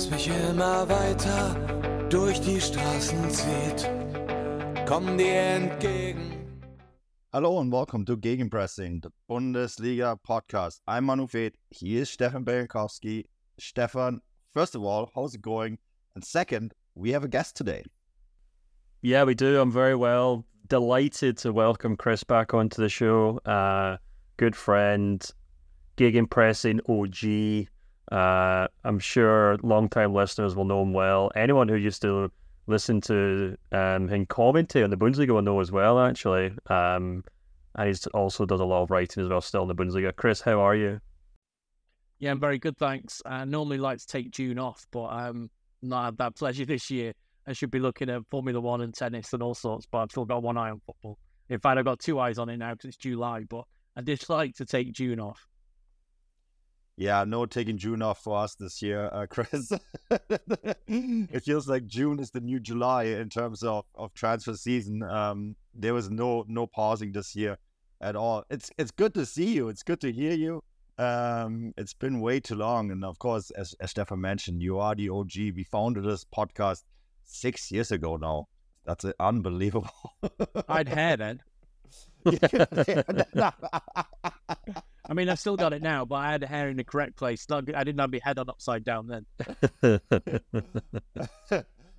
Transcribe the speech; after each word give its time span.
das 0.00 0.10
mich 0.10 0.28
immer 0.28 0.88
weiter 0.88 1.54
durch 2.08 2.40
die 2.40 2.58
Straßen 2.58 3.30
zieht. 3.30 3.90
Komm 4.86 5.18
dir 5.18 5.34
entgegen. 5.34 6.32
Hello 7.32 7.60
and 7.60 7.70
welcome 7.70 8.06
to 8.06 8.16
Gegenpressing, 8.16 9.02
the 9.02 9.10
Bundesliga 9.28 10.16
podcast. 10.26 10.80
I'm 10.88 11.04
Manu 11.04 11.26
Veth. 11.26 11.52
He 11.68 11.98
is 11.98 12.08
Stefan 12.08 12.46
Bienkowski. 12.46 13.26
Stefan, 13.58 14.22
first 14.54 14.74
of 14.74 14.82
all, 14.82 15.10
how's 15.14 15.34
it 15.34 15.42
going? 15.42 15.76
And 16.14 16.24
second, 16.24 16.72
we 16.94 17.12
have 17.12 17.24
a 17.24 17.28
guest 17.28 17.54
today. 17.54 17.84
Yeah, 19.02 19.24
we 19.24 19.34
do. 19.34 19.60
I'm 19.60 19.70
very 19.70 19.96
well. 19.96 20.46
Delighted 20.66 21.36
to 21.38 21.52
welcome 21.52 21.98
Chris 21.98 22.24
back 22.24 22.54
onto 22.54 22.80
the 22.80 22.88
show. 22.88 23.38
Uh, 23.44 23.98
good 24.38 24.56
friend, 24.56 25.30
Gegenpressing 25.98 26.80
OG. 26.88 27.68
Uh, 28.10 28.66
I'm 28.84 28.98
sure 28.98 29.56
long-time 29.62 30.14
listeners 30.14 30.56
will 30.56 30.64
know 30.64 30.82
him 30.82 30.92
well. 30.92 31.30
Anyone 31.36 31.68
who 31.68 31.76
used 31.76 32.02
to 32.02 32.30
listen 32.66 33.00
to 33.02 33.56
um, 33.72 34.08
him 34.08 34.26
commentate 34.26 34.84
on 34.84 34.90
the 34.90 34.96
Bundesliga 34.96 35.30
will 35.30 35.42
know 35.42 35.60
as 35.60 35.70
well, 35.70 36.00
actually. 36.00 36.52
Um, 36.66 37.24
and 37.76 37.86
he's 37.88 38.06
also 38.08 38.44
does 38.46 38.60
a 38.60 38.64
lot 38.64 38.82
of 38.82 38.90
writing 38.90 39.22
as 39.22 39.28
well, 39.28 39.40
still 39.40 39.62
in 39.62 39.68
the 39.68 39.74
Bundesliga. 39.74 40.14
Chris, 40.14 40.40
how 40.40 40.60
are 40.60 40.74
you? 40.74 41.00
Yeah, 42.18 42.32
I'm 42.32 42.40
very 42.40 42.58
good, 42.58 42.76
thanks. 42.76 43.22
I 43.24 43.44
normally 43.44 43.78
like 43.78 43.98
to 43.98 44.06
take 44.06 44.30
June 44.30 44.58
off, 44.58 44.86
but 44.90 45.06
I'm 45.06 45.50
not 45.80 46.04
had 46.04 46.18
that 46.18 46.36
pleasure 46.36 46.66
this 46.66 46.90
year. 46.90 47.12
I 47.46 47.52
should 47.52 47.70
be 47.70 47.78
looking 47.78 48.10
at 48.10 48.22
Formula 48.30 48.60
One 48.60 48.82
and 48.82 48.92
tennis 48.94 49.32
and 49.32 49.42
all 49.42 49.54
sorts, 49.54 49.86
but 49.86 49.98
I've 49.98 50.10
still 50.10 50.26
got 50.26 50.42
one 50.42 50.56
eye 50.56 50.70
on 50.70 50.80
football. 50.84 51.18
In 51.48 51.58
fact, 51.58 51.78
I've 51.78 51.84
got 51.84 51.98
two 51.98 52.20
eyes 52.20 52.38
on 52.38 52.48
it 52.48 52.58
now 52.58 52.72
because 52.72 52.88
it's 52.88 52.96
July, 52.96 53.44
but 53.48 53.64
I 53.96 54.02
did 54.02 54.22
like 54.28 54.54
to 54.56 54.66
take 54.66 54.92
June 54.92 55.18
off. 55.18 55.48
Yeah, 57.00 57.24
no 57.24 57.46
taking 57.46 57.78
June 57.78 58.02
off 58.02 58.22
for 58.22 58.36
us 58.36 58.56
this 58.56 58.82
year, 58.82 59.08
uh, 59.10 59.24
Chris. 59.30 59.72
it 60.86 61.42
feels 61.42 61.66
like 61.66 61.86
June 61.86 62.18
is 62.18 62.30
the 62.30 62.42
new 62.42 62.60
July 62.60 63.04
in 63.04 63.30
terms 63.30 63.62
of, 63.62 63.86
of 63.94 64.12
transfer 64.12 64.54
season. 64.54 65.02
Um, 65.02 65.56
there 65.74 65.94
was 65.94 66.10
no 66.10 66.44
no 66.46 66.66
pausing 66.66 67.12
this 67.12 67.34
year 67.34 67.56
at 68.02 68.16
all. 68.16 68.44
It's 68.50 68.70
it's 68.76 68.90
good 68.90 69.14
to 69.14 69.24
see 69.24 69.54
you. 69.54 69.70
It's 69.70 69.82
good 69.82 70.02
to 70.02 70.12
hear 70.12 70.34
you. 70.34 70.62
Um, 70.98 71.72
it's 71.78 71.94
been 71.94 72.20
way 72.20 72.38
too 72.38 72.56
long, 72.56 72.90
and 72.90 73.02
of 73.02 73.18
course, 73.18 73.50
as, 73.52 73.74
as 73.80 73.92
Stefan 73.92 74.20
mentioned, 74.20 74.60
you 74.60 74.78
are 74.78 74.94
the 74.94 75.08
OG. 75.08 75.32
We 75.56 75.64
founded 75.64 76.04
this 76.04 76.26
podcast 76.26 76.82
six 77.24 77.70
years 77.70 77.92
ago 77.92 78.18
now. 78.18 78.48
That's 78.84 79.06
unbelievable. 79.18 79.88
I'd 80.68 80.88
hair 80.88 81.16
then. 81.16 81.40
I 85.10 85.12
mean, 85.12 85.28
I've 85.28 85.40
still 85.40 85.56
got 85.56 85.72
it 85.72 85.82
now, 85.82 86.04
but 86.04 86.14
I 86.16 86.30
had 86.30 86.44
hair 86.44 86.68
in 86.68 86.76
the 86.76 86.84
correct 86.84 87.16
place. 87.16 87.44
I 87.50 87.60
didn't 87.60 87.98
have 87.98 88.12
my 88.12 88.20
head 88.22 88.38
on 88.38 88.48
upside 88.48 88.84
down 88.84 89.08
then. 89.08 89.26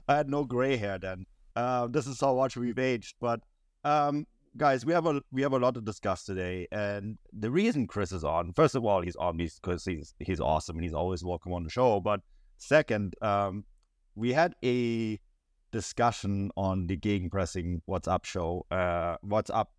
I 0.07 0.15
had 0.15 0.29
no 0.29 0.45
gray 0.45 0.77
hair 0.77 0.97
then. 0.97 1.25
Um, 1.57 1.91
this 1.91 2.07
is 2.07 2.21
how 2.21 2.35
much 2.35 2.55
we've 2.55 2.79
aged. 2.79 3.15
But 3.19 3.41
um, 3.83 4.25
guys, 4.55 4.85
we 4.85 4.93
have 4.93 5.05
a 5.05 5.21
we 5.29 5.41
have 5.41 5.51
a 5.51 5.59
lot 5.59 5.73
to 5.73 5.81
discuss 5.81 6.23
today, 6.23 6.69
and 6.71 7.17
the 7.33 7.51
reason 7.51 7.85
Chris 7.85 8.13
is 8.13 8.23
on, 8.23 8.53
first 8.53 8.75
of 8.75 8.85
all, 8.85 9.01
he's 9.01 9.17
on 9.17 9.35
because 9.35 9.83
he's 9.83 10.13
he's 10.19 10.39
awesome 10.39 10.77
and 10.77 10.83
he's 10.85 10.93
always 10.93 11.21
welcome 11.21 11.51
on 11.51 11.65
the 11.65 11.69
show. 11.69 11.99
But 11.99 12.21
second, 12.59 13.15
um, 13.21 13.65
we 14.15 14.31
had 14.31 14.55
a 14.63 15.19
discussion 15.73 16.49
on 16.55 16.87
the 16.87 16.95
Gegenpressing 16.95 17.81
What's 17.87 18.07
Up 18.07 18.23
show, 18.23 18.65
uh, 18.71 19.17
What's 19.19 19.49
Up, 19.49 19.73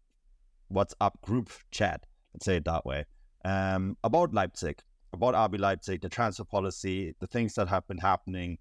What's 0.68 0.94
Up 1.00 1.18
group 1.22 1.50
chat. 1.70 2.04
Let's 2.34 2.44
say 2.44 2.56
it 2.56 2.66
that 2.66 2.84
way. 2.84 3.06
Um, 3.44 3.96
about 4.04 4.32
Leipzig, 4.32 4.80
about 5.12 5.34
RB 5.34 5.58
Leipzig, 5.58 6.00
the 6.00 6.08
transfer 6.08 6.44
policy, 6.44 7.14
the 7.20 7.26
things 7.26 7.54
that 7.54 7.68
have 7.68 7.86
been 7.88 7.98
happening 7.98 8.58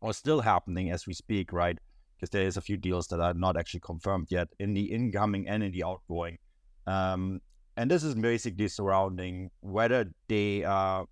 or 0.00 0.12
still 0.12 0.40
happening 0.40 0.90
as 0.90 1.06
we 1.06 1.14
speak, 1.14 1.52
right? 1.52 1.78
Because 2.14 2.30
there 2.30 2.46
is 2.46 2.56
a 2.56 2.60
few 2.60 2.76
deals 2.76 3.08
that 3.08 3.20
are 3.20 3.34
not 3.34 3.56
actually 3.56 3.80
confirmed 3.80 4.28
yet 4.30 4.48
in 4.58 4.74
the 4.74 4.84
incoming 4.84 5.48
and 5.48 5.62
in 5.62 5.72
the 5.72 5.82
outgoing. 5.82 6.38
Um, 6.86 7.40
and 7.76 7.90
this 7.90 8.04
is 8.04 8.14
basically 8.14 8.68
surrounding 8.68 9.50
whether 9.60 10.12
they 10.28 10.62
are, 10.62 11.06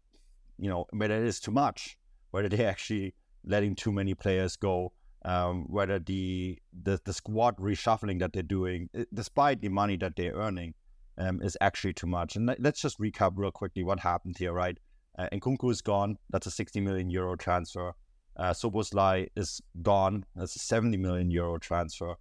you 0.59 0.69
know, 0.69 0.87
whether 0.91 1.17
it 1.17 1.27
is 1.27 1.41
too 1.41 1.51
much, 1.51 1.97
whether 2.31 2.49
they're 2.49 2.69
actually 2.69 3.15
letting 3.45 3.75
too 3.75 3.93
many 3.93 4.15
players 4.15 4.57
go, 4.57 4.93
um, 5.25 5.65
whether 5.69 5.99
the, 5.99 6.59
the 6.83 7.01
the 7.05 7.13
squad 7.13 7.57
reshuffling 7.57 8.21
that 8.21 8.33
they're 8.33 8.43
doing, 8.43 8.89
despite 9.13 9.61
the 9.61 9.69
money 9.69 9.97
that 9.97 10.17
they're 10.17 10.35
earning, 10.35 10.75
um, 11.19 11.41
is 11.43 11.57
actually 11.61 11.93
too 11.93 12.07
much. 12.07 12.37
And 12.37 12.55
let's 12.59 12.81
just 12.81 12.99
recap 12.99 13.33
real 13.37 13.51
quickly 13.51 13.83
what 13.83 14.01
happened 14.01 14.37
here, 14.39 14.53
right? 14.53 14.79
Uh, 15.19 15.29
Nkunku 15.33 15.71
is 15.71 15.83
gone. 15.83 16.17
That's 16.31 16.47
a 16.47 16.51
60 16.51 16.81
million 16.81 17.11
euro 17.11 17.37
transfer. 17.37 17.93
Uh, 18.37 18.53
Szoboszlai 18.53 19.29
is 19.37 19.61
gone. 19.83 20.25
That's 20.35 20.57
a 20.57 20.59
70 20.59 20.97
million 20.97 21.31
euro 21.31 21.59
transfer. 21.59 22.15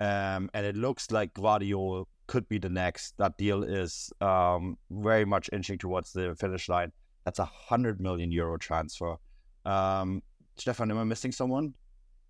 Um, 0.00 0.50
and 0.52 0.66
it 0.66 0.76
looks 0.76 1.10
like 1.10 1.32
Gvardiol 1.34 2.04
could 2.26 2.48
be 2.48 2.58
the 2.58 2.68
next. 2.68 3.16
That 3.18 3.38
deal 3.38 3.62
is 3.62 4.12
um, 4.20 4.76
very 4.90 5.24
much 5.24 5.48
inching 5.52 5.78
towards 5.78 6.12
the 6.12 6.34
finish 6.38 6.68
line. 6.68 6.92
That's 7.24 7.38
a 7.38 7.44
100 7.44 8.00
million 8.00 8.30
euro 8.30 8.58
transfer. 8.58 9.16
Um, 9.64 10.22
Stefan, 10.56 10.90
am 10.90 10.98
I 10.98 11.04
missing 11.04 11.32
someone? 11.32 11.74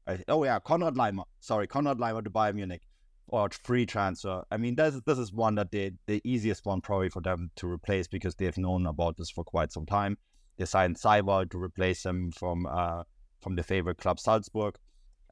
I, 0.06 0.22
oh, 0.28 0.44
yeah, 0.44 0.60
Konrad 0.60 0.94
Laimer. 0.94 1.24
Sorry, 1.40 1.66
Konrad 1.66 1.98
Laimer 1.98 2.22
to 2.22 2.30
Bayern 2.30 2.54
Munich 2.54 2.82
or 3.28 3.48
free 3.50 3.86
transfer. 3.86 4.42
I 4.50 4.56
mean, 4.56 4.76
this 4.76 5.00
this 5.06 5.18
is 5.18 5.32
one 5.32 5.54
that 5.56 5.70
they 5.70 5.92
the 6.06 6.20
easiest 6.24 6.66
one 6.66 6.80
probably 6.80 7.08
for 7.08 7.22
them 7.22 7.50
to 7.56 7.66
replace 7.66 8.06
because 8.06 8.34
they've 8.34 8.58
known 8.58 8.86
about 8.86 9.16
this 9.16 9.30
for 9.30 9.44
quite 9.44 9.72
some 9.72 9.86
time. 9.86 10.18
They 10.56 10.66
signed 10.66 10.96
Seiwald 10.96 11.50
to 11.50 11.58
replace 11.62 12.04
him 12.04 12.30
from 12.32 12.66
uh, 12.66 13.04
from 13.40 13.56
the 13.56 13.62
favorite 13.62 13.98
club 13.98 14.20
Salzburg. 14.20 14.76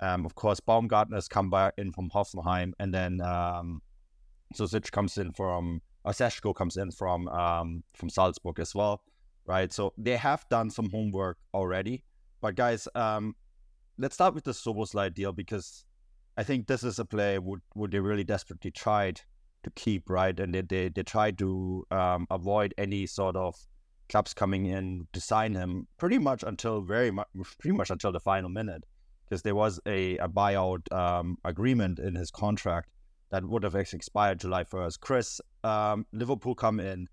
Um, 0.00 0.26
of 0.26 0.34
course, 0.34 0.58
Baumgartner 0.58 1.16
has 1.16 1.28
come 1.28 1.50
back 1.50 1.74
in 1.78 1.92
from 1.92 2.10
Hoffenheim, 2.10 2.72
and 2.80 2.92
then 2.92 3.20
um, 3.20 3.82
Šeško 4.54 4.90
comes 4.90 5.18
in 5.18 5.32
from 5.32 5.80
Oseshko 6.06 6.54
comes 6.54 6.76
in 6.76 6.90
from 6.90 7.28
um, 7.28 7.84
from 7.94 8.08
Salzburg 8.08 8.58
as 8.58 8.74
well, 8.74 9.02
right? 9.46 9.72
So 9.72 9.92
they 9.96 10.16
have 10.16 10.48
done 10.48 10.70
some 10.70 10.90
homework 10.90 11.38
already. 11.54 12.04
But 12.40 12.56
guys, 12.56 12.88
um, 12.94 13.36
let's 13.98 14.14
start 14.14 14.34
with 14.34 14.44
the 14.44 14.50
Szoboszlai 14.50 15.14
deal 15.14 15.32
because 15.32 15.84
I 16.36 16.42
think 16.42 16.66
this 16.66 16.82
is 16.82 16.98
a 16.98 17.04
play 17.04 17.38
would 17.38 17.60
would 17.74 17.90
they 17.90 18.00
really 18.00 18.24
desperately 18.24 18.70
tried 18.70 19.20
to 19.62 19.70
keep 19.70 20.08
right, 20.08 20.38
and 20.38 20.54
they 20.54 20.62
they, 20.62 20.88
they 20.88 21.02
tried 21.02 21.38
to 21.38 21.86
um, 21.90 22.26
avoid 22.30 22.74
any 22.78 23.06
sort 23.06 23.36
of 23.36 23.56
clubs 24.08 24.34
coming 24.34 24.66
in 24.66 25.06
to 25.12 25.20
sign 25.20 25.54
him 25.54 25.86
pretty 25.96 26.18
much 26.18 26.42
until 26.42 26.80
very 26.80 27.10
much 27.10 27.28
pretty 27.58 27.76
much 27.76 27.90
until 27.90 28.12
the 28.12 28.20
final 28.20 28.50
minute 28.50 28.84
because 29.24 29.42
there 29.42 29.54
was 29.54 29.80
a, 29.86 30.18
a 30.18 30.28
buyout 30.28 30.92
um, 30.92 31.38
agreement 31.44 31.98
in 31.98 32.14
his 32.14 32.30
contract 32.30 32.90
that 33.30 33.42
would 33.42 33.62
have 33.62 33.74
expired 33.74 34.38
July 34.38 34.62
first. 34.62 35.00
Chris, 35.00 35.40
um, 35.64 36.04
Liverpool 36.12 36.54
come 36.54 36.78
in, 36.78 37.08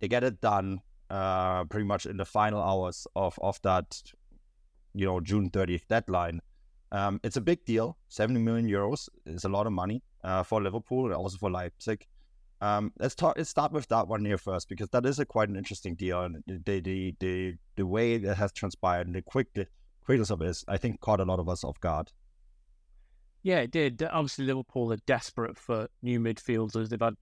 they 0.00 0.08
get 0.08 0.22
it 0.22 0.38
done 0.42 0.80
uh, 1.08 1.64
pretty 1.64 1.86
much 1.86 2.04
in 2.04 2.18
the 2.18 2.24
final 2.24 2.62
hours 2.62 3.06
of 3.16 3.38
of 3.40 3.60
that 3.62 4.02
you 4.94 5.06
know 5.06 5.20
June 5.20 5.50
thirtieth 5.50 5.86
deadline 5.88 6.40
um, 6.92 7.20
it's 7.24 7.36
a 7.36 7.40
big 7.40 7.64
deal. 7.64 7.96
70 8.08 8.40
million 8.40 8.68
euros 8.68 9.08
is 9.26 9.44
a 9.44 9.48
lot 9.48 9.66
of 9.66 9.72
money 9.72 10.02
uh, 10.22 10.42
for 10.42 10.62
Liverpool 10.62 11.06
and 11.06 11.14
also 11.14 11.38
for 11.38 11.50
Leipzig. 11.50 12.06
Um, 12.60 12.92
let's 12.98 13.14
talk. 13.14 13.36
Let's 13.36 13.50
start 13.50 13.72
with 13.72 13.88
that 13.88 14.08
one 14.08 14.24
here 14.24 14.38
first 14.38 14.68
because 14.68 14.88
that 14.90 15.04
is 15.04 15.18
a 15.18 15.26
quite 15.26 15.48
an 15.48 15.56
interesting 15.56 15.96
deal, 15.96 16.22
and 16.22 16.42
the 16.46 16.80
the 16.80 17.14
the, 17.18 17.54
the 17.76 17.86
way 17.86 18.16
that 18.16 18.36
has 18.36 18.52
transpired 18.52 19.06
and 19.06 19.14
the 19.14 19.22
quick 19.22 19.52
the 19.54 19.66
quickness 20.04 20.30
of 20.30 20.40
it, 20.42 20.56
I 20.68 20.76
think, 20.76 21.00
caught 21.00 21.20
a 21.20 21.24
lot 21.24 21.40
of 21.40 21.48
us 21.48 21.64
off 21.64 21.80
guard. 21.80 22.10
Yeah, 23.42 23.58
it 23.60 23.70
did. 23.70 24.02
Obviously, 24.02 24.46
Liverpool 24.46 24.92
are 24.92 24.98
desperate 25.06 25.58
for 25.58 25.88
new 26.02 26.18
midfielders. 26.20 26.88
They've 26.88 27.00
had, 27.00 27.16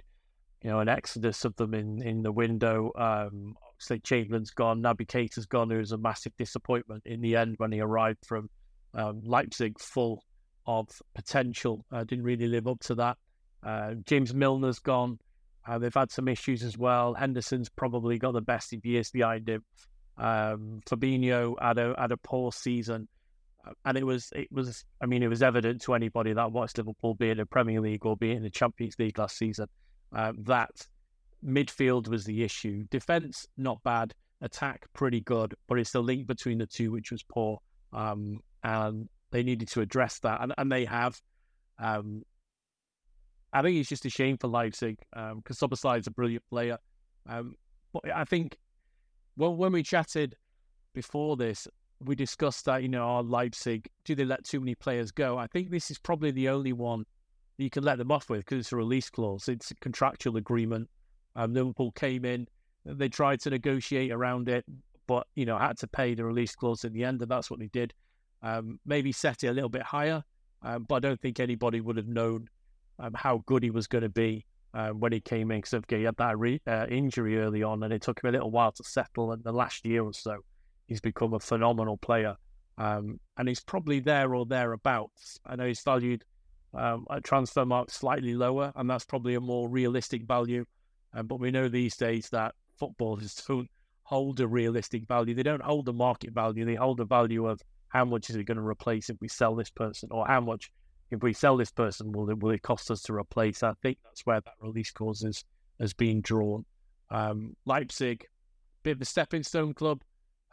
you 0.62 0.70
know, 0.70 0.78
an 0.78 0.88
exodus 0.88 1.44
of 1.44 1.56
them 1.56 1.74
in 1.74 2.02
in 2.02 2.22
the 2.22 2.30
window. 2.30 2.92
Um, 2.96 3.56
obviously, 3.68 3.98
Chamberlain's 4.00 4.50
gone, 4.50 4.80
Naby 4.80 5.08
Keita's 5.08 5.46
gone, 5.46 5.70
who 5.70 5.78
was 5.78 5.92
a 5.92 5.98
massive 5.98 6.36
disappointment 6.36 7.02
in 7.06 7.20
the 7.20 7.34
end 7.36 7.54
when 7.58 7.72
he 7.72 7.80
arrived 7.80 8.24
from 8.24 8.48
um, 8.94 9.20
Leipzig 9.24 9.78
full 9.78 10.24
of 10.66 10.88
potential. 11.14 11.84
Uh, 11.92 12.04
didn't 12.04 12.24
really 12.24 12.46
live 12.46 12.66
up 12.66 12.80
to 12.80 12.94
that. 12.96 13.16
Uh, 13.62 13.94
James 14.06 14.32
Milner's 14.32 14.78
gone. 14.78 15.18
Uh, 15.66 15.78
they've 15.78 15.94
had 15.94 16.10
some 16.10 16.28
issues 16.28 16.62
as 16.62 16.76
well. 16.76 17.14
Henderson's 17.14 17.68
probably 17.68 18.18
got 18.18 18.32
the 18.32 18.40
best 18.40 18.72
of 18.72 18.84
years 18.84 19.10
behind 19.10 19.48
him. 19.48 19.64
Um, 20.18 20.80
Fabinho 20.86 21.54
had 21.60 21.78
a 21.78 21.94
had 21.96 22.12
a 22.12 22.16
poor 22.16 22.52
season, 22.52 23.08
uh, 23.66 23.72
and 23.84 23.96
it 23.96 24.04
was 24.04 24.30
it 24.34 24.50
was 24.50 24.84
I 25.00 25.06
mean 25.06 25.22
it 25.22 25.28
was 25.28 25.42
evident 25.42 25.82
to 25.82 25.94
anybody 25.94 26.32
that 26.32 26.52
watched 26.52 26.78
Liverpool 26.78 27.14
be 27.14 27.30
in 27.30 27.38
the 27.38 27.46
Premier 27.46 27.80
League 27.80 28.04
or 28.04 28.16
be 28.16 28.32
in 28.32 28.42
the 28.42 28.50
Champions 28.50 28.96
League 28.98 29.18
last 29.18 29.38
season 29.38 29.68
uh, 30.14 30.32
that 30.38 30.70
midfield 31.44 32.08
was 32.08 32.24
the 32.24 32.42
issue. 32.42 32.84
Defense 32.90 33.46
not 33.56 33.82
bad, 33.82 34.14
attack 34.40 34.86
pretty 34.92 35.20
good, 35.20 35.54
but 35.68 35.78
it's 35.78 35.92
the 35.92 36.02
link 36.02 36.26
between 36.26 36.58
the 36.58 36.66
two 36.66 36.92
which 36.92 37.10
was 37.10 37.22
poor, 37.22 37.58
um, 37.92 38.40
and 38.62 39.08
they 39.30 39.42
needed 39.42 39.68
to 39.68 39.80
address 39.80 40.18
that, 40.20 40.40
and, 40.40 40.52
and 40.58 40.70
they 40.70 40.84
have. 40.84 41.20
Um, 41.78 42.22
I 43.52 43.60
think 43.60 43.76
it's 43.76 43.88
just 43.88 44.06
a 44.06 44.10
shame 44.10 44.38
for 44.38 44.48
Leipzig 44.48 44.98
because 45.10 45.62
um, 45.62 45.96
is 45.96 46.06
a 46.06 46.10
brilliant 46.10 46.44
player. 46.48 46.78
Um, 47.28 47.54
but 47.92 48.10
I 48.10 48.24
think 48.24 48.56
well, 49.36 49.54
when 49.54 49.72
we 49.72 49.82
chatted 49.82 50.36
before 50.94 51.36
this, 51.36 51.66
we 52.04 52.14
discussed 52.14 52.64
that, 52.66 52.82
you 52.82 52.88
know, 52.88 53.02
our 53.02 53.22
Leipzig, 53.22 53.88
do 54.04 54.14
they 54.14 54.24
let 54.24 54.44
too 54.44 54.60
many 54.60 54.74
players 54.74 55.10
go? 55.10 55.38
I 55.38 55.46
think 55.46 55.70
this 55.70 55.90
is 55.90 55.98
probably 55.98 56.30
the 56.32 56.48
only 56.48 56.72
one 56.72 57.04
you 57.58 57.70
can 57.70 57.84
let 57.84 57.98
them 57.98 58.10
off 58.10 58.28
with 58.28 58.40
because 58.40 58.58
it's 58.58 58.72
a 58.72 58.76
release 58.76 59.08
clause. 59.08 59.48
It's 59.48 59.70
a 59.70 59.74
contractual 59.76 60.36
agreement. 60.36 60.88
Um, 61.36 61.54
Liverpool 61.54 61.92
came 61.92 62.24
in, 62.24 62.46
they 62.84 63.08
tried 63.08 63.40
to 63.40 63.50
negotiate 63.50 64.10
around 64.10 64.48
it, 64.48 64.64
but, 65.06 65.26
you 65.34 65.46
know, 65.46 65.56
had 65.56 65.78
to 65.78 65.86
pay 65.86 66.14
the 66.14 66.24
release 66.24 66.54
clause 66.54 66.84
in 66.84 66.92
the 66.92 67.04
end, 67.04 67.22
and 67.22 67.30
that's 67.30 67.50
what 67.50 67.60
they 67.60 67.68
did. 67.68 67.94
Um, 68.42 68.80
maybe 68.84 69.12
set 69.12 69.44
it 69.44 69.48
a 69.48 69.52
little 69.52 69.68
bit 69.68 69.82
higher, 69.82 70.22
um, 70.62 70.84
but 70.88 70.96
I 70.96 71.00
don't 71.00 71.20
think 71.20 71.38
anybody 71.38 71.80
would 71.80 71.96
have 71.96 72.08
known 72.08 72.48
um, 72.98 73.14
how 73.14 73.42
good 73.46 73.62
he 73.62 73.70
was 73.70 73.86
going 73.86 74.02
to 74.02 74.08
be 74.08 74.44
uh, 74.74 74.90
when 74.90 75.12
he 75.12 75.20
came 75.20 75.50
in 75.50 75.60
because 75.60 75.80
he 75.88 76.02
had 76.02 76.16
that 76.16 76.38
re- 76.38 76.60
uh, 76.66 76.86
injury 76.88 77.38
early 77.38 77.62
on, 77.62 77.82
and 77.82 77.92
it 77.92 78.02
took 78.02 78.22
him 78.22 78.28
a 78.28 78.32
little 78.32 78.50
while 78.50 78.72
to 78.72 78.84
settle. 78.84 79.32
And 79.32 79.44
the 79.44 79.52
last 79.52 79.86
year 79.86 80.02
or 80.02 80.12
so, 80.12 80.38
he's 80.86 81.00
become 81.00 81.34
a 81.34 81.40
phenomenal 81.40 81.96
player, 81.98 82.36
um, 82.78 83.20
and 83.36 83.48
he's 83.48 83.60
probably 83.60 84.00
there 84.00 84.34
or 84.34 84.44
thereabouts. 84.44 85.38
I 85.46 85.56
know 85.56 85.66
he's 85.66 85.82
valued 85.82 86.24
um, 86.74 87.06
at 87.10 87.22
Transfermarkt 87.22 87.90
slightly 87.90 88.34
lower, 88.34 88.72
and 88.74 88.90
that's 88.90 89.04
probably 89.04 89.34
a 89.34 89.40
more 89.40 89.68
realistic 89.68 90.24
value. 90.24 90.64
But 91.14 91.40
we 91.40 91.50
know 91.50 91.68
these 91.68 91.94
days 91.94 92.30
that 92.30 92.54
footballers 92.78 93.34
don't 93.46 93.68
hold 94.04 94.40
a 94.40 94.48
realistic 94.48 95.06
value. 95.06 95.34
They 95.34 95.42
don't 95.42 95.62
hold 95.62 95.84
the 95.84 95.92
market 95.92 96.32
value. 96.32 96.64
They 96.64 96.74
hold 96.74 96.96
the 96.98 97.04
value 97.04 97.46
of 97.46 97.60
how 97.92 98.04
much 98.04 98.30
is 98.30 98.36
it 98.36 98.44
going 98.44 98.56
to 98.56 98.66
replace 98.66 99.10
if 99.10 99.16
we 99.20 99.28
sell 99.28 99.54
this 99.54 99.70
person, 99.70 100.08
or 100.10 100.26
how 100.26 100.40
much 100.40 100.72
if 101.10 101.22
we 101.22 101.34
sell 101.34 101.58
this 101.58 101.70
person, 101.70 102.10
will 102.10 102.30
it, 102.30 102.38
will 102.40 102.50
it 102.50 102.62
cost 102.62 102.90
us 102.90 103.02
to 103.02 103.12
replace? 103.12 103.62
I 103.62 103.74
think 103.82 103.98
that's 104.02 104.24
where 104.24 104.40
that 104.40 104.54
release 104.60 104.90
clause 104.90 105.22
is, 105.22 105.44
has 105.78 105.92
been 105.92 106.22
drawn. 106.22 106.64
Um, 107.10 107.54
Leipzig, 107.66 108.26
bit 108.82 108.96
of 108.96 109.02
a 109.02 109.04
stepping 109.04 109.42
stone 109.42 109.74
club, 109.74 110.02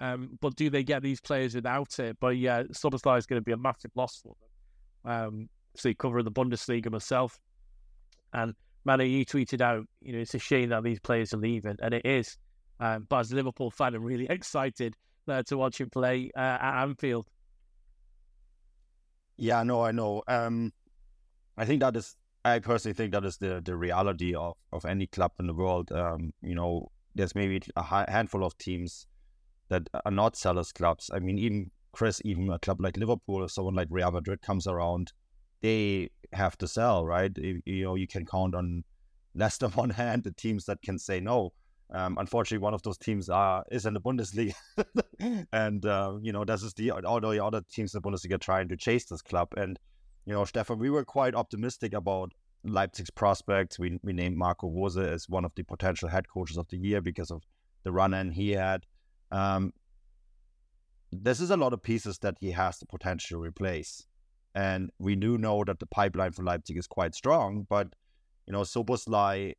um, 0.01 0.37
but 0.41 0.55
do 0.57 0.69
they 0.69 0.83
get 0.83 1.01
these 1.01 1.21
players 1.21 1.55
without 1.55 1.97
it? 1.99 2.17
But 2.19 2.37
yeah, 2.37 2.63
Szoboszlai 2.63 3.17
is 3.17 3.25
going 3.25 3.39
to 3.41 3.45
be 3.45 3.53
a 3.53 3.57
massive 3.57 3.91
loss 3.95 4.17
for 4.21 4.35
them. 5.05 5.11
Um, 5.11 5.49
so 5.75 5.93
cover 5.93 6.21
the 6.21 6.31
Bundesliga 6.31 6.91
myself, 6.91 7.39
and 8.33 8.53
Manny, 8.83 9.07
you 9.07 9.25
tweeted 9.25 9.61
out, 9.61 9.85
you 10.01 10.11
know, 10.11 10.19
it's 10.19 10.35
a 10.35 10.39
shame 10.39 10.69
that 10.69 10.83
these 10.83 10.99
players 10.99 11.33
are 11.33 11.37
leaving, 11.37 11.77
and 11.81 11.93
it 11.93 12.05
is. 12.05 12.37
Um, 12.81 13.07
but 13.07 13.19
as 13.19 13.31
a 13.31 13.35
Liverpool 13.35 13.71
fan, 13.71 13.95
I'm 13.95 14.03
really 14.03 14.25
excited 14.29 14.93
uh, 15.29 15.43
to 15.43 15.57
watch 15.57 15.79
him 15.79 15.89
play 15.89 16.31
uh, 16.35 16.39
at 16.39 16.83
Anfield. 16.83 17.27
Yeah, 19.37 19.63
no, 19.63 19.83
I 19.83 19.91
know. 19.91 20.23
Um, 20.27 20.73
I 21.57 21.65
think 21.65 21.81
that 21.81 21.95
is. 21.95 22.15
I 22.45 22.59
personally 22.59 22.93
think 22.93 23.11
that 23.11 23.25
is 23.25 23.37
the 23.37 23.61
the 23.63 23.75
reality 23.75 24.33
of 24.33 24.55
of 24.71 24.85
any 24.85 25.07
club 25.07 25.31
in 25.39 25.47
the 25.47 25.53
world. 25.53 25.91
Um, 25.91 26.33
you 26.41 26.55
know, 26.55 26.91
there's 27.15 27.35
maybe 27.35 27.61
a 27.75 27.83
handful 28.09 28.43
of 28.43 28.57
teams 28.57 29.07
that 29.69 29.87
are 30.05 30.11
not 30.11 30.35
sellers 30.35 30.71
clubs. 30.71 31.09
I 31.13 31.19
mean, 31.19 31.37
even 31.37 31.71
Chris, 31.91 32.21
even 32.25 32.49
a 32.49 32.59
club 32.59 32.81
like 32.81 32.97
Liverpool 32.97 33.43
or 33.43 33.49
someone 33.49 33.75
like 33.75 33.87
Real 33.89 34.11
Madrid 34.11 34.41
comes 34.41 34.67
around, 34.67 35.11
they 35.61 36.09
have 36.33 36.57
to 36.59 36.67
sell, 36.67 37.05
right? 37.05 37.31
You, 37.37 37.61
you 37.65 37.83
know, 37.83 37.95
you 37.95 38.07
can 38.07 38.25
count 38.25 38.55
on 38.55 38.83
less 39.35 39.57
than 39.57 39.71
one 39.71 39.91
hand 39.91 40.23
the 40.23 40.31
teams 40.31 40.65
that 40.65 40.81
can 40.81 40.97
say 40.99 41.19
no. 41.19 41.53
Um, 41.91 42.17
unfortunately, 42.19 42.63
one 42.63 42.73
of 42.73 42.83
those 42.83 42.97
teams 42.97 43.29
are 43.29 43.63
is 43.71 43.85
in 43.85 43.93
the 43.93 44.01
Bundesliga, 44.01 44.53
and 45.51 45.85
uh, 45.85 46.17
you 46.21 46.31
know 46.31 46.45
this 46.45 46.61
is 46.61 46.73
the 46.75 46.91
all 46.91 47.19
the 47.19 47.43
other 47.43 47.61
teams 47.71 47.95
in 47.95 48.01
the 48.01 48.09
Bundesliga 48.09 48.39
trying 48.39 48.67
to 48.69 48.77
chase 48.77 49.05
this 49.05 49.21
club. 49.21 49.49
And 49.57 49.79
you 50.25 50.33
know, 50.33 50.45
Stefan, 50.45 50.77
we 50.77 50.91
were 50.91 51.03
quite 51.03 51.33
optimistic 51.33 51.93
about 51.93 52.31
Leipzig's 52.63 53.09
prospects. 53.09 53.79
We 53.79 53.99
we 54.03 54.13
named 54.13 54.37
Marco 54.37 54.69
Rose 54.69 54.97
as 54.97 55.27
one 55.27 55.45
of 55.45 55.53
the 55.55 55.63
potential 55.63 56.09
head 56.09 56.29
coaches 56.29 56.57
of 56.57 56.67
the 56.69 56.77
year 56.77 57.01
because 57.01 57.31
of 57.31 57.41
the 57.83 57.91
run 57.91 58.13
in 58.13 58.31
he 58.31 58.51
had. 58.51 58.85
Um, 59.31 59.73
this 61.11 61.39
is 61.39 61.49
a 61.49 61.57
lot 61.57 61.73
of 61.73 61.81
pieces 61.81 62.19
that 62.19 62.35
he 62.39 62.51
has 62.51 62.77
the 62.77 62.85
potential 62.85 63.39
to 63.39 63.43
replace, 63.43 64.05
and 64.53 64.91
we 64.99 65.15
do 65.15 65.39
know 65.39 65.63
that 65.63 65.79
the 65.79 65.87
pipeline 65.87 66.33
for 66.33 66.43
Leipzig 66.43 66.77
is 66.77 66.85
quite 66.85 67.15
strong. 67.15 67.65
But 67.67 67.95
you 68.45 68.53
know, 68.53 68.61
Szoboszlai 68.61 69.55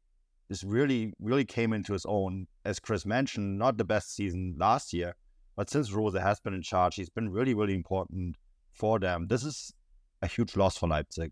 this 0.50 0.64
really, 0.64 1.14
really 1.20 1.44
came 1.44 1.72
into 1.72 1.92
his 1.92 2.04
own. 2.04 2.48
As 2.64 2.80
Chris 2.80 3.06
mentioned, 3.06 3.56
not 3.56 3.78
the 3.78 3.84
best 3.84 4.14
season 4.14 4.56
last 4.58 4.92
year, 4.92 5.14
but 5.56 5.70
since 5.70 5.92
Rose 5.92 6.18
has 6.18 6.40
been 6.40 6.54
in 6.54 6.62
charge, 6.62 6.96
he's 6.96 7.08
been 7.08 7.30
really, 7.30 7.54
really 7.54 7.74
important 7.74 8.36
for 8.72 8.98
them. 8.98 9.28
This 9.28 9.44
is 9.44 9.72
a 10.20 10.26
huge 10.26 10.56
loss 10.56 10.76
for 10.76 10.88
Leipzig. 10.88 11.30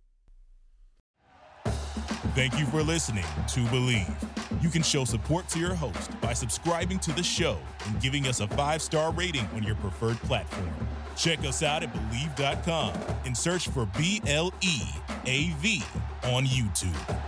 Thank 2.35 2.57
you 2.61 2.67
for 2.67 2.85
listening 2.85 3.25
to 3.49 3.61
Bleav. 3.67 4.63
You 4.63 4.69
can 4.69 4.83
show 4.83 5.05
support 5.05 5.49
to 5.49 5.59
your 5.59 5.75
host 5.75 6.19
by 6.21 6.33
subscribing 6.33 7.01
to 7.01 7.13
the 7.13 7.23
show 7.23 7.59
and 7.87 8.01
giving 8.01 8.29
us 8.29 8.39
a 8.39 8.47
five 8.49 8.81
star 8.81 9.13
rating 9.13 9.47
on 9.55 9.65
your 9.65 9.75
preferred 9.77 10.19
platform. 10.19 10.71
Check 11.17 11.41
us 11.41 11.65
out 11.65 11.83
at 11.83 11.93
Bleav.com 11.93 12.93
and 13.25 13.37
search 13.37 13.67
for 13.69 13.87
B 13.99 14.23
L 14.29 14.55
E 14.61 14.83
A 15.27 15.51
V 15.59 15.83
on 16.23 16.45
YouTube. 16.45 17.19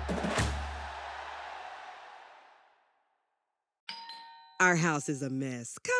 Our 4.61 4.77
house 4.77 5.09
is 5.09 5.23
a 5.23 5.31
mess. 5.31 5.79
Come 5.79 6.00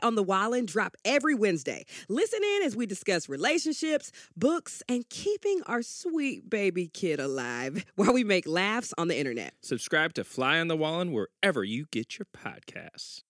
on 0.01 0.15
the 0.15 0.23
Wallen 0.23 0.65
drop 0.65 0.95
every 1.03 1.35
Wednesday. 1.35 1.85
Listen 2.07 2.39
in 2.43 2.63
as 2.63 2.75
we 2.75 2.85
discuss 2.85 3.27
relationships, 3.27 4.11
books, 4.37 4.81
and 4.87 5.07
keeping 5.09 5.61
our 5.65 5.81
sweet 5.81 6.49
baby 6.49 6.87
kid 6.87 7.19
alive 7.19 7.85
while 7.95 8.13
we 8.13 8.23
make 8.23 8.47
laughs 8.47 8.93
on 8.97 9.07
the 9.07 9.17
internet. 9.17 9.53
Subscribe 9.61 10.13
to 10.13 10.23
Fly 10.23 10.59
on 10.59 10.67
the 10.67 10.77
Wallen 10.77 11.11
wherever 11.11 11.63
you 11.63 11.85
get 11.91 12.17
your 12.17 12.27
podcasts. 12.35 13.19